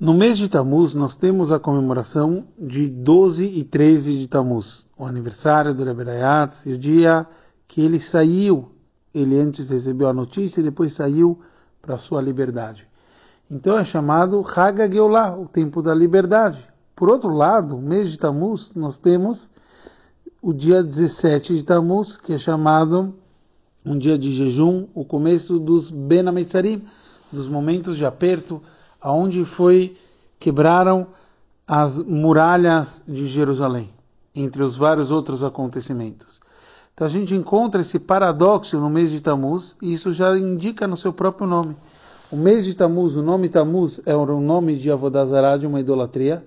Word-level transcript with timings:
No 0.00 0.14
mês 0.14 0.38
de 0.38 0.48
Tammuz, 0.48 0.94
nós 0.94 1.16
temos 1.16 1.50
a 1.50 1.58
comemoração 1.58 2.46
de 2.56 2.88
12 2.88 3.44
e 3.44 3.64
13 3.64 4.16
de 4.16 4.28
Tammuz, 4.28 4.86
o 4.96 5.04
aniversário 5.04 5.74
do 5.74 5.82
Rebbe 5.82 6.04
e 6.66 6.72
o 6.72 6.78
dia 6.78 7.26
que 7.66 7.80
ele 7.80 7.98
saiu, 7.98 8.70
ele 9.12 9.36
antes 9.36 9.70
recebeu 9.70 10.06
a 10.06 10.12
notícia 10.12 10.60
e 10.60 10.62
depois 10.62 10.92
saiu 10.92 11.40
para 11.82 11.98
sua 11.98 12.22
liberdade. 12.22 12.86
Então 13.50 13.76
é 13.76 13.84
chamado 13.84 14.40
Hag 14.56 14.88
Geulah, 14.88 15.36
o 15.36 15.48
tempo 15.48 15.82
da 15.82 15.92
liberdade. 15.96 16.68
Por 16.94 17.08
outro 17.08 17.30
lado, 17.30 17.76
o 17.76 17.82
mês 17.82 18.12
de 18.12 18.20
Tammuz, 18.20 18.74
nós 18.76 18.98
temos 18.98 19.50
o 20.40 20.52
dia 20.52 20.80
17 20.80 21.56
de 21.56 21.64
Tammuz, 21.64 22.16
que 22.16 22.34
é 22.34 22.38
chamado 22.38 23.12
um 23.84 23.98
dia 23.98 24.16
de 24.16 24.30
jejum, 24.30 24.86
o 24.94 25.04
começo 25.04 25.58
dos 25.58 25.90
Ben 25.90 26.22
dos 27.32 27.48
momentos 27.48 27.96
de 27.96 28.06
aperto, 28.06 28.62
aonde 29.00 29.44
foi 29.44 29.96
quebraram 30.38 31.06
as 31.66 31.98
muralhas 31.98 33.02
de 33.06 33.26
Jerusalém, 33.26 33.90
entre 34.34 34.62
os 34.62 34.76
vários 34.76 35.10
outros 35.10 35.42
acontecimentos. 35.42 36.40
Então 36.94 37.06
a 37.06 37.10
gente 37.10 37.34
encontra 37.34 37.82
esse 37.82 37.98
paradoxo 37.98 38.78
no 38.78 38.90
mês 38.90 39.10
de 39.10 39.20
Tammuz, 39.20 39.76
e 39.80 39.92
isso 39.92 40.12
já 40.12 40.36
indica 40.36 40.86
no 40.86 40.96
seu 40.96 41.12
próprio 41.12 41.46
nome. 41.46 41.76
O 42.30 42.36
mês 42.36 42.64
de 42.64 42.74
Tammuz, 42.74 43.16
o 43.16 43.22
nome 43.22 43.48
Tammuz 43.48 44.00
é 44.04 44.16
um 44.16 44.40
nome 44.40 44.76
de 44.76 44.90
Avodazará, 44.90 45.56
de 45.56 45.66
uma 45.66 45.80
idolatria, 45.80 46.44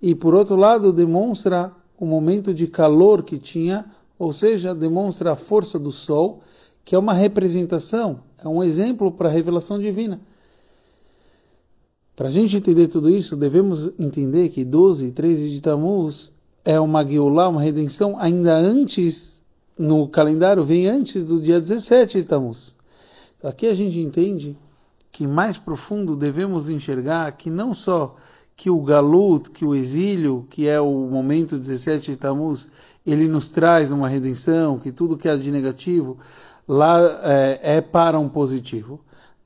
e 0.00 0.14
por 0.14 0.34
outro 0.34 0.56
lado 0.56 0.92
demonstra 0.92 1.72
o 1.98 2.06
momento 2.06 2.52
de 2.54 2.66
calor 2.66 3.22
que 3.22 3.38
tinha, 3.38 3.84
ou 4.18 4.32
seja, 4.32 4.74
demonstra 4.74 5.32
a 5.32 5.36
força 5.36 5.78
do 5.78 5.90
sol, 5.90 6.42
que 6.84 6.94
é 6.94 6.98
uma 6.98 7.12
representação, 7.12 8.20
é 8.42 8.46
um 8.46 8.62
exemplo 8.62 9.10
para 9.10 9.28
a 9.28 9.32
revelação 9.32 9.78
divina. 9.78 10.20
Para 12.18 12.26
a 12.26 12.32
gente 12.32 12.56
entender 12.56 12.88
tudo 12.88 13.08
isso, 13.08 13.36
devemos 13.36 13.92
entender 13.96 14.48
que 14.48 14.64
12 14.64 15.06
e 15.06 15.12
13 15.12 15.50
de 15.50 15.60
Tammuz 15.60 16.32
é 16.64 16.80
uma 16.80 17.06
Geulah, 17.06 17.48
uma 17.48 17.62
redenção, 17.62 18.18
ainda 18.18 18.56
antes, 18.58 19.40
no 19.78 20.08
calendário, 20.08 20.64
vem 20.64 20.88
antes 20.88 21.24
do 21.24 21.40
dia 21.40 21.60
17 21.60 22.18
de 22.18 22.24
Tammuz. 22.26 22.74
Aqui 23.40 23.68
a 23.68 23.74
gente 23.74 24.00
entende 24.00 24.56
que 25.12 25.28
mais 25.28 25.58
profundo 25.58 26.16
devemos 26.16 26.68
enxergar 26.68 27.30
que 27.36 27.48
não 27.50 27.72
só 27.72 28.16
que 28.56 28.68
o 28.68 28.82
galut, 28.82 29.52
que 29.52 29.64
o 29.64 29.72
exílio, 29.72 30.44
que 30.50 30.66
é 30.66 30.80
o 30.80 30.90
momento 30.90 31.56
17 31.56 32.10
de 32.10 32.16
Tammuz, 32.16 32.68
ele 33.06 33.28
nos 33.28 33.48
traz 33.48 33.92
uma 33.92 34.08
redenção, 34.08 34.76
que 34.76 34.90
tudo 34.90 35.16
que 35.16 35.28
é 35.28 35.36
de 35.36 35.52
negativo 35.52 36.18
lá 36.66 36.98
é, 37.22 37.76
é 37.76 37.80
para 37.80 38.18
um 38.18 38.28
positivo, 38.28 38.98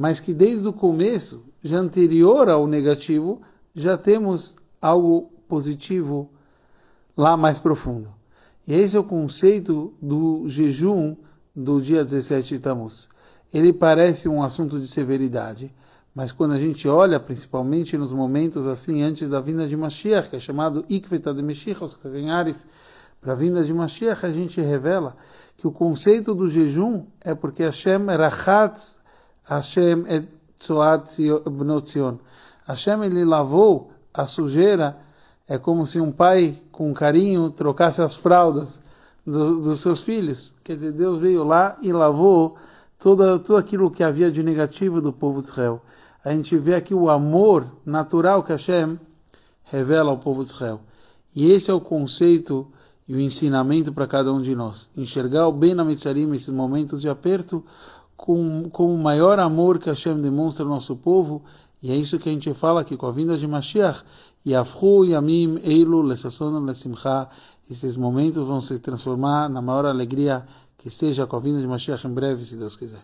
mas 0.00 0.18
que 0.18 0.32
desde 0.32 0.66
o 0.66 0.72
começo 0.72 1.44
já 1.62 1.76
anterior 1.76 2.48
ao 2.48 2.66
negativo, 2.66 3.42
já 3.74 3.98
temos 3.98 4.56
algo 4.80 5.30
positivo 5.46 6.30
lá 7.14 7.36
mais 7.36 7.58
profundo. 7.58 8.08
E 8.66 8.72
esse 8.72 8.96
é 8.96 8.98
o 8.98 9.04
conceito 9.04 9.92
do 10.00 10.48
jejum 10.48 11.14
do 11.54 11.82
dia 11.82 12.02
17 12.02 12.54
de 12.54 12.60
Tammuz. 12.60 13.10
Ele 13.52 13.74
parece 13.74 14.26
um 14.26 14.42
assunto 14.42 14.80
de 14.80 14.88
severidade, 14.88 15.70
mas 16.14 16.32
quando 16.32 16.54
a 16.54 16.58
gente 16.58 16.88
olha, 16.88 17.20
principalmente 17.20 17.98
nos 17.98 18.10
momentos 18.10 18.66
assim, 18.66 19.02
antes 19.02 19.28
da 19.28 19.38
vinda 19.38 19.68
de 19.68 19.76
Mashiach, 19.76 20.30
que 20.30 20.36
é 20.36 20.40
chamado 20.40 20.82
Ikveta 20.88 21.34
de 21.34 21.42
Mashiach, 21.42 21.84
os 21.84 21.92
caganhares, 21.92 22.66
para 23.20 23.34
a 23.34 23.36
vinda 23.36 23.62
de 23.62 23.74
Mashiach, 23.74 24.24
a 24.24 24.32
gente 24.32 24.62
revela 24.62 25.14
que 25.58 25.66
o 25.66 25.70
conceito 25.70 26.34
do 26.34 26.48
jejum 26.48 27.04
é 27.20 27.34
porque 27.34 27.62
Hashem 27.62 28.06
Rachatz, 28.06 28.99
Hashem 29.44 30.04
et 30.08 30.28
Tzoat 30.58 31.16
Hashem 32.66 33.02
ele 33.04 33.24
lavou 33.24 33.90
a 34.12 34.26
sujeira, 34.26 34.98
é 35.48 35.58
como 35.58 35.86
se 35.86 36.00
um 36.00 36.12
pai 36.12 36.60
com 36.70 36.92
carinho 36.92 37.50
trocasse 37.50 38.02
as 38.02 38.14
fraldas 38.14 38.82
do, 39.26 39.60
dos 39.60 39.80
seus 39.80 40.00
filhos. 40.00 40.54
Quer 40.62 40.76
dizer, 40.76 40.92
Deus 40.92 41.18
veio 41.18 41.44
lá 41.44 41.76
e 41.80 41.92
lavou 41.92 42.56
toda, 42.98 43.38
tudo 43.38 43.56
aquilo 43.56 43.90
que 43.90 44.02
havia 44.02 44.30
de 44.30 44.42
negativo 44.42 45.00
do 45.00 45.12
povo 45.12 45.40
de 45.40 45.46
Israel. 45.46 45.82
A 46.24 46.32
gente 46.32 46.56
vê 46.56 46.74
aqui 46.74 46.94
o 46.94 47.08
amor 47.08 47.66
natural 47.84 48.42
que 48.42 48.52
Hashem 48.52 49.00
revela 49.64 50.10
ao 50.10 50.18
povo 50.18 50.42
de 50.44 50.50
Israel. 50.50 50.80
E 51.34 51.50
esse 51.50 51.70
é 51.70 51.74
o 51.74 51.80
conceito 51.80 52.66
e 53.08 53.14
o 53.14 53.20
ensinamento 53.20 53.92
para 53.92 54.06
cada 54.06 54.32
um 54.32 54.40
de 54.40 54.54
nós. 54.54 54.90
Enxergar 54.96 55.48
o 55.48 55.52
bem 55.52 55.74
na 55.74 55.84
Mitzarim, 55.84 56.32
esses 56.34 56.48
momentos 56.48 57.00
de 57.00 57.08
aperto, 57.08 57.64
com, 58.20 58.68
com 58.68 58.94
o 58.94 58.98
maior 58.98 59.38
amor 59.38 59.78
que 59.78 59.88
Hashem 59.88 60.20
demonstra 60.20 60.62
ao 60.62 60.68
nosso 60.68 60.94
povo, 60.94 61.42
e 61.82 61.90
é 61.90 61.96
isso 61.96 62.18
que 62.18 62.28
a 62.28 62.32
gente 62.32 62.52
fala 62.52 62.82
aqui 62.82 62.94
com 62.94 63.06
a 63.06 63.10
vinda 63.10 63.34
de 63.38 63.48
Mashiach, 63.48 64.04
Yafru 64.46 65.06
Yamim 65.06 65.58
Eilu 65.64 66.02
Lesasonam 66.02 66.62
Lesimcha, 66.62 67.28
esses 67.70 67.96
momentos 67.96 68.46
vão 68.46 68.60
se 68.60 68.78
transformar 68.78 69.48
na 69.48 69.62
maior 69.62 69.86
alegria 69.86 70.44
que 70.76 70.90
seja 70.90 71.26
com 71.26 71.36
a 71.36 71.40
vinda 71.40 71.62
de 71.62 71.66
Mashiach 71.66 72.06
em 72.06 72.12
breve, 72.12 72.44
se 72.44 72.56
Deus 72.56 72.76
quiser. 72.76 73.02